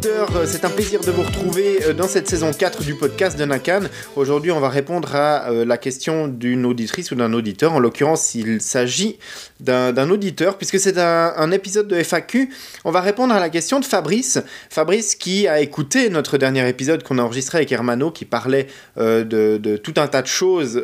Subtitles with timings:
[0.00, 3.38] Auditeurs, euh, c'est un plaisir de vous retrouver euh, dans cette saison 4 du podcast
[3.38, 3.82] de Nakan.
[4.16, 7.74] Aujourd'hui, on va répondre à euh, la question d'une auditrice ou d'un auditeur.
[7.74, 9.18] En l'occurrence, il s'agit
[9.58, 12.48] d'un auditeur, puisque c'est un, épisode de FAQ.
[12.86, 14.38] On va répondre à la question de Fabrice.
[14.70, 19.76] Fabrice qui a écouté notre dernier épisode qu'on a enregistré avec Hermano, qui parlait de,
[19.76, 20.82] tout un tas de choses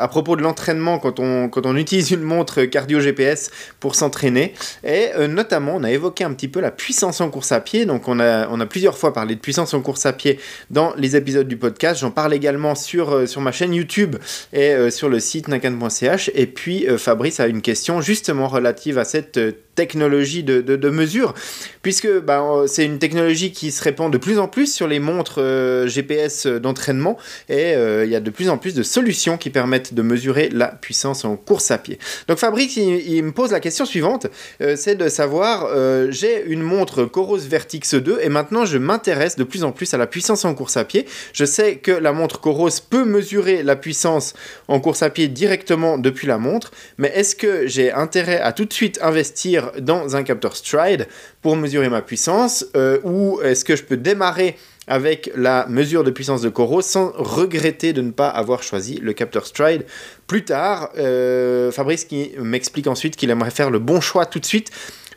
[0.00, 4.54] à propos de l'entraînement quand on, quand on utilise une montre cardio GPS pour s'entraîner.
[4.82, 7.86] Et notamment, on a évoqué un petit peu la puissance en course à pied.
[7.86, 10.38] Donc on a, on a plusieurs fois parlé de puissance en course à pied
[10.70, 12.00] dans les épisodes du podcast.
[12.00, 14.16] J'en parle également sur, euh, ma chaîne YouTube
[14.52, 16.30] et euh, sur le site nakan.ch.
[16.34, 19.38] Et puis euh, Fabrice a une question justement relative à cette
[19.78, 21.34] technologie de, de, mesure,
[21.82, 25.40] puisque bah, c'est une technologie qui se répand de plus en plus sur les montres
[25.86, 27.16] GPS d'entraînement,
[27.48, 27.74] et
[28.04, 31.24] il y a de plus en plus de solutions qui permettent de mesurer la puissance
[31.24, 32.00] en course à pied.
[32.26, 34.26] Donc Fabrice, il me pose la question suivante,
[34.74, 35.68] c'est de savoir,
[36.10, 39.98] j'ai une montre Coros Vertix 2 et maintenant je m'intéresse de plus en plus à
[39.98, 41.06] la puissance en course à pied.
[41.32, 44.34] Je sais que la montre Coros peut mesurer la puissance
[44.66, 48.64] en course à pied directement depuis la montre, mais est-ce que j'ai intérêt à tout
[48.64, 51.06] de suite investir dans un capteur Stride
[51.42, 54.56] pour mesurer ma puissance euh, ou est-ce que je peux démarrer
[54.88, 59.12] avec la mesure de puissance de Coros sans regretter de ne pas avoir choisi le
[59.12, 59.84] capteur Stride.
[60.26, 64.46] Plus tard, euh, Fabrice qui m'explique ensuite qu'il aimerait faire le bon choix tout de
[64.46, 64.70] suite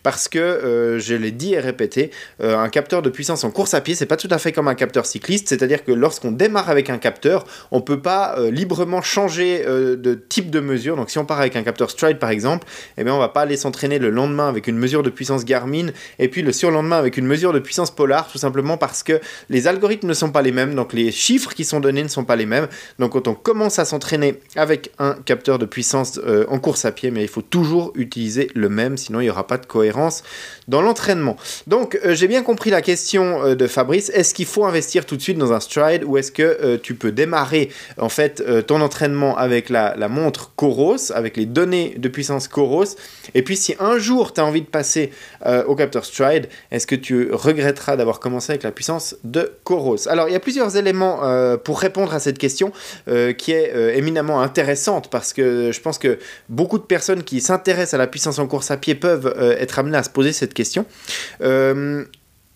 [0.04, 3.74] parce que, euh, je l'ai dit et répété, euh, un capteur de puissance en course
[3.74, 6.70] à pied, c'est pas tout à fait comme un capteur cycliste, c'est-à-dire que lorsqu'on démarre
[6.70, 10.96] avec un capteur, on peut pas euh, librement changer de type de mesure.
[10.96, 12.68] Donc si on part avec un capteur Stride par exemple,
[12.98, 15.88] eh bien on va pas aller s'entraîner le lendemain avec une mesure de puissance Garmin
[16.20, 19.20] et puis le surlendemain avec une mesure de puissance Polar, tout simplement parce que
[19.50, 22.26] les algorithmes ne sont pas les mêmes, donc les chiffres qui sont donnés ne sont
[22.26, 22.68] pas les mêmes.
[23.00, 27.12] Donc quand on commence à s'entraîner avec un capteur de puissance en course à pied,
[27.12, 29.91] mais il faut toujours utiliser le même, sinon il n'y aura pas de cohérence
[30.68, 31.36] dans l'entraînement.
[31.68, 34.10] Donc euh, j'ai bien compris la question euh, de Fabrice.
[34.10, 36.96] Est-ce qu'il faut investir tout de suite dans un stride ou est-ce que euh, tu
[36.96, 42.48] peux démarrer en fait ton entraînement avec la, montre Coros, avec les données de puissance
[42.48, 42.96] Coros
[43.34, 45.12] Et puis si un jour tu as envie de passer
[45.68, 50.30] au capteur stride, est-ce que tu regretteras d'avoir commencé avec la puissance de Coros Alors
[50.30, 51.20] il y a plusieurs éléments
[51.64, 52.72] pour répondre à cette question
[53.38, 56.20] qui est éminemment intéressante parce que je pense que
[56.50, 59.98] beaucoup de personnes qui s'intéressent à la puissance en course à pied peuvent être amené
[59.98, 60.86] à se poser cette question.
[61.42, 62.06] Euh,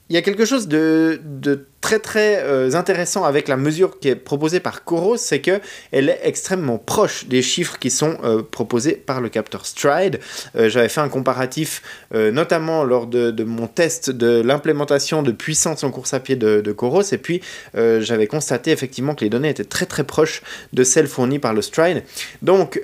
[0.09, 4.07] il y a quelque chose de, de très très euh, intéressant avec la mesure qui
[4.07, 5.59] est proposée par Coros, c'est que
[5.91, 10.19] elle est extrêmement proche des chiffres qui sont euh, proposés par le capteur Stride.
[10.55, 15.91] Euh, j'avais fait un comparatif, notamment lors de, mon test de l'implémentation de puissance en
[15.91, 17.41] course à pied de, de Coros, et puis
[17.75, 20.41] j'avais constaté effectivement que les données étaient très très proches
[20.73, 22.03] de celles fournies par le Stride.
[22.41, 22.81] Donc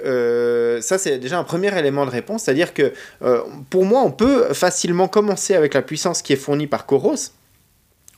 [0.82, 2.94] ça c'est déjà un premier élément de réponse, c'est-à-dire que
[3.70, 7.32] pour moi on peut facilement commencer avec la puissance qui est fournie par Coros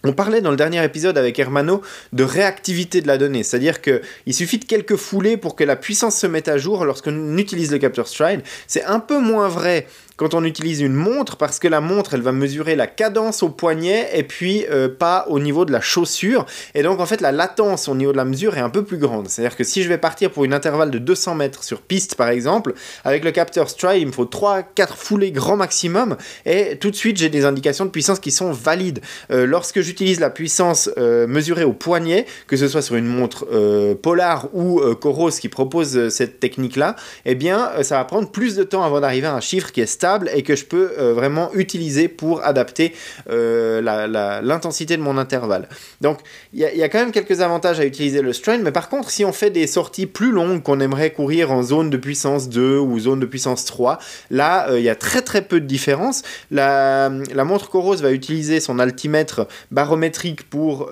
[0.06, 4.34] On parlait dans le dernier épisode avec Hermano de réactivité de la donnée, c'est-à-dire qu'il
[4.34, 7.78] suffit de quelques foulées pour que la puissance se mette à jour lorsqu'on utilise le
[7.78, 8.42] capteur stride.
[8.68, 9.88] C'est un peu moins vrai
[10.34, 14.10] on utilise une montre, parce que la montre, elle va mesurer la cadence au poignet
[14.14, 16.46] et puis euh, pas au niveau de la chaussure.
[16.76, 18.98] Et donc, en fait, la latence au niveau de la mesure est un peu plus
[18.98, 19.28] grande.
[19.28, 22.30] C'est-à-dire que si je vais partir pour une intervalle de 200 mètres sur piste, par
[22.30, 22.74] exemple,
[23.04, 24.64] avec le capteur Stride, il me faut 3-4
[24.96, 26.16] foulées grand maximum
[26.46, 29.02] et tout de suite, j'ai des indications de puissance qui sont valides.
[29.32, 33.46] Euh, lorsque j'utilise la puissance euh, mesurée au poignet, que ce soit sur une montre
[34.02, 38.84] Polar ou Coros qui propose cette technique-là, eh bien, ça va prendre plus de temps
[38.84, 39.86] avant d'arriver à un chiffre qui est
[40.34, 42.94] et que je peux euh, vraiment utiliser pour adapter
[43.30, 43.82] euh,
[44.42, 45.68] l'intensité de mon intervalle.
[46.02, 46.20] Donc
[46.54, 49.26] il y, a quand même quelques avantages à utiliser le strain, mais par contre si
[49.26, 53.00] on fait des sorties plus longues qu'on aimerait courir en zone de puissance 2 ou
[53.00, 54.00] zone de puissance 3,
[54.30, 56.24] là euh, il y a très très peu de différence.
[56.52, 60.90] La, montre Coros va utiliser son altimètre barométrique pour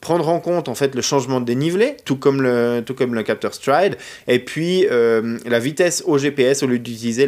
[0.00, 3.22] prendre en compte en fait le changement de dénivelé, tout comme le, tout comme le
[3.22, 3.96] capteur Stride,
[4.28, 7.26] et puis la vitesse au GPS au lieu d'utiliser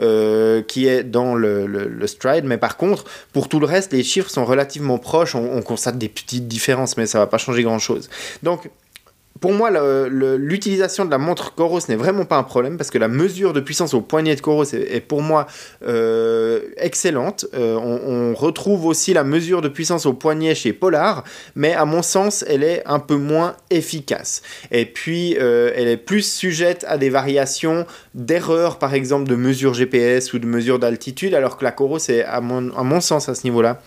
[0.00, 2.44] euh, qui est dans le, stride.
[2.44, 5.34] Mais par contre, pour tout le reste, les chiffres sont relativement proches.
[5.34, 8.10] On, on constate des petites différences, mais ça va pas changer grand-chose.
[8.42, 8.70] Donc,
[9.40, 9.70] pour moi,
[10.08, 13.60] l'utilisation de la montre Coros n'est vraiment pas un problème parce que la mesure de
[13.60, 15.46] puissance au poignet de Coros est, pour moi
[15.84, 17.46] euh, excellente.
[17.54, 22.02] Euh, on, retrouve aussi la mesure de puissance au poignet chez Polar, mais à mon
[22.02, 24.42] sens, elle est un peu moins efficace.
[24.70, 29.74] Et puis, euh, elle est plus sujette à des variations d'erreurs, par exemple de mesure
[29.74, 33.28] GPS ou de mesure d'altitude, alors que la Coros est, à mon, à mon sens,
[33.28, 33.80] à ce niveau-là,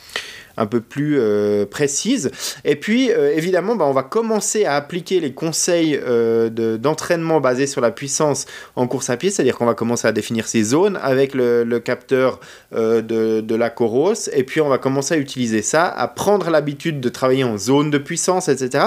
[0.57, 2.31] un peu plus euh, précise.
[2.65, 7.67] Et puis, euh, évidemment, bah, on va commencer à appliquer les conseils euh, d'entraînement basés
[7.67, 8.45] sur la puissance
[8.75, 12.39] en course à pied, c'est-à-dire qu'on va commencer à définir ces zones avec le, capteur
[12.71, 16.99] de, de, la Coros, et puis on va commencer à utiliser ça, à prendre l'habitude
[16.99, 18.85] de travailler en zone de puissance, etc.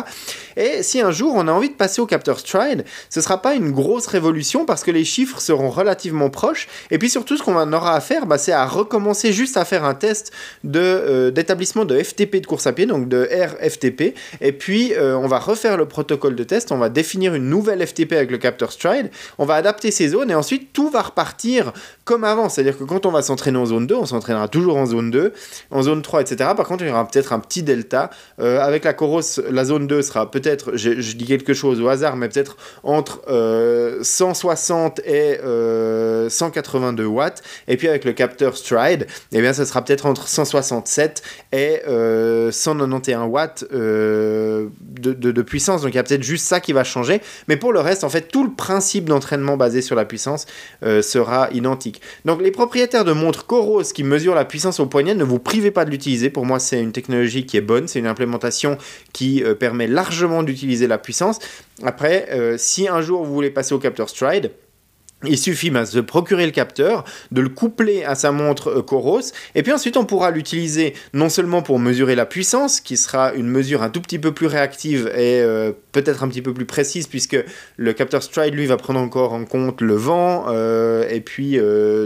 [0.57, 3.55] Et si un jour on a envie de passer au capteur Stride, ce sera pas
[3.55, 7.73] une grosse révolution parce que les chiffres seront relativement proches, et puis surtout ce qu'on
[7.73, 10.33] aura à faire, bah, c'est à recommencer juste à faire un test
[10.65, 14.15] d'établissement de FTP de course à pied, donc de RFTP.
[14.41, 17.87] Et puis, euh, on va refaire le protocole de test, on va définir une nouvelle
[17.87, 21.73] FTP avec le capteur Stride, on va adapter ces zones et ensuite tout va repartir
[22.05, 22.49] comme avant.
[22.49, 25.33] C'est-à-dire que quand on va s'entraîner en zone 2, on s'entraînera toujours en zone 2,
[25.71, 26.51] en zone 3, etc.
[26.57, 28.11] Par contre, il y aura peut-être un petit delta.
[28.41, 29.21] Euh, avec la Coros,
[29.51, 33.21] la zone 2 sera peut-être, je, dis quelque chose au hasard, mais peut-être entre
[34.03, 37.43] 160 euh, et 182 watts.
[37.69, 41.23] Et puis avec le capteur Stride, eh bien, ça sera peut-être entre 167
[41.53, 41.81] et
[42.51, 45.83] 191 euh, watts euh, de, puissance.
[45.83, 47.21] Donc il y a peut-être juste ça qui va changer.
[47.49, 50.47] Mais pour le reste, en fait, tout le principe d'entraînement basé sur la puissance
[50.85, 52.01] euh, sera identique.
[52.25, 55.71] Donc les propriétaires de montres Coros qui mesurent la puissance au poignet, ne vous privez
[55.71, 56.31] pas de l'utiliser.
[56.31, 57.89] Pour moi, c'est une technologie qui est bonne.
[57.89, 58.79] C'est une implémentation
[59.13, 61.39] qui permet largement d'utiliser la puissance.
[61.83, 64.53] Après, si un jour vous voulez passer au capteur Stride,
[65.25, 69.21] il suffit de procurer le capteur, de le coupler à sa montre euh, Coros,
[69.55, 73.47] et puis ensuite on pourra l'utiliser non seulement pour mesurer la puissance, qui sera une
[73.47, 77.07] mesure un tout petit peu plus réactive et euh, peut-être un petit peu plus précise,
[77.07, 77.37] puisque
[77.77, 81.59] le capteur Stride, lui, va prendre encore en compte le vent, euh, et puis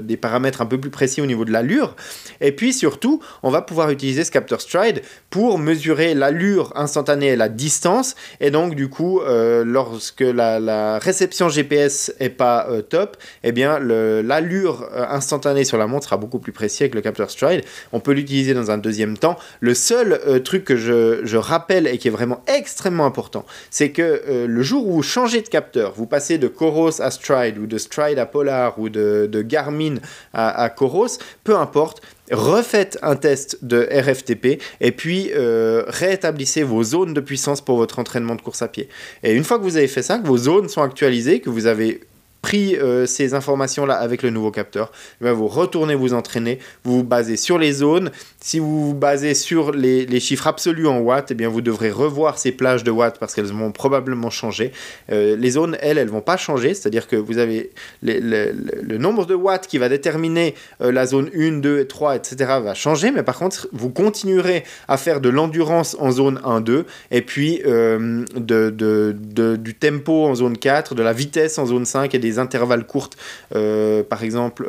[0.02, 1.94] des paramètres un peu plus précis au niveau de l'allure.
[2.40, 7.36] Et puis surtout, on va pouvoir utiliser ce capteur Stride pour mesurer l'allure instantanée et
[7.36, 13.03] la distance, et donc du coup, lorsque la, la, réception GPS est pas top,
[13.42, 17.30] eh bien l'allure euh, instantanée sur la montre sera beaucoup plus précis avec le capteur
[17.30, 17.62] Stride.
[17.92, 19.36] On peut l'utiliser dans un deuxième temps.
[19.60, 24.22] Le seul euh, truc que je, rappelle et qui est vraiment extrêmement important, c'est que
[24.28, 27.66] euh, le jour où vous changez de capteur, vous passez de Coros à Stride ou
[27.66, 29.96] de Stride à Polar ou de, Garmin
[30.32, 37.12] à, à Coros, peu importe, refaites un test de RFTP et puis rétablissez vos zones
[37.12, 38.88] de puissance pour votre entraînement de course à pied.
[39.22, 41.66] Et une fois que vous avez fait ça, que vos zones sont actualisées, que vous
[41.66, 42.00] avez
[42.44, 44.92] pris euh, ces informations-là avec le nouveau capteur,
[45.24, 48.10] eh vous retournez vous entraîner, vous vous basez sur les zones.
[48.38, 52.36] Si vous vous basez sur les, chiffres absolus en watts, eh bien vous devrez revoir
[52.36, 54.72] ces plages de watts parce qu'elles vont probablement changer.
[55.10, 57.70] Euh, les zones, elles, elles vont pas changer, c'est-à-dire que vous avez
[58.02, 62.36] le nombre de watts qui va déterminer euh, la zone 1, 2, 3, etc.
[62.62, 66.84] va changer, mais par contre, vous continuerez à faire de l'endurance en zone 1, 2,
[67.10, 72.18] et puis de, du tempo en zone 4, de la vitesse en zone 5 et
[72.18, 73.16] des intervalles courtes,
[73.50, 74.66] par exemple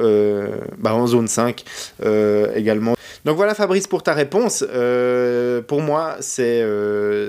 [0.78, 1.64] bah, en zone 5
[2.56, 2.95] également.
[3.24, 4.66] Donc voilà Fabrice pour ta réponse.
[5.68, 6.66] pour moi, c'est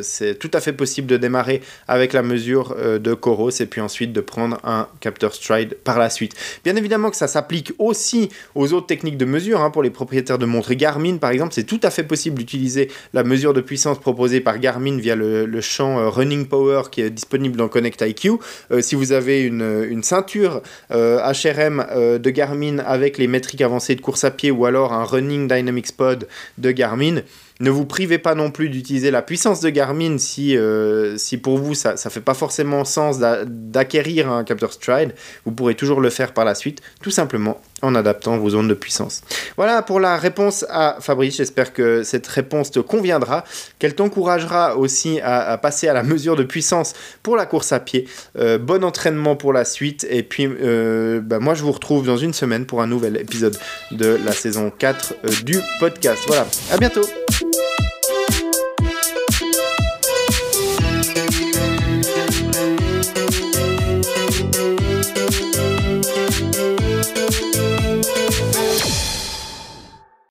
[0.02, 4.12] c'est tout à fait possible de démarrer avec la mesure de Coros et puis ensuite
[4.12, 6.34] de prendre un capteur stride par la suite.
[6.64, 9.60] Bien évidemment que ça s'applique aussi aux autres techniques de mesure.
[9.60, 12.90] Hein, pour les propriétaires de montres Garmin, par exemple, c'est tout à fait possible d'utiliser
[13.12, 17.10] la mesure de puissance proposée par Garmin via le, champ euh, Running Power qui est
[17.10, 18.32] disponible dans Connect IQ.
[18.70, 24.00] Euh, si vous avez une, ceinture HRM euh, de Garmin avec les métriques avancées de
[24.00, 27.22] course à pied ou alors un Running Dynamics Pod de Garmin,
[27.60, 31.58] ne vous privez pas non plus d'utiliser la puissance de Garmin si, euh, si pour
[31.58, 35.14] vous ça ne fait pas forcément sens d'acquérir un capteur Stride.
[35.44, 38.74] Vous pourrez toujours le faire par la suite, tout simplement en adaptant vos zones de
[38.74, 39.22] puissance.
[39.56, 41.36] Voilà pour la réponse à Fabrice.
[41.36, 43.44] J'espère que cette réponse te conviendra,
[43.78, 48.06] qu'elle t'encouragera aussi à, passer à la mesure de puissance pour la course à pied.
[48.38, 50.06] Euh, bon entraînement pour la suite.
[50.10, 53.56] Et puis, euh, bah, moi, je vous retrouve dans une semaine pour un nouvel épisode
[53.90, 56.22] de la saison 4 du podcast.
[56.26, 57.06] Voilà, à bientôt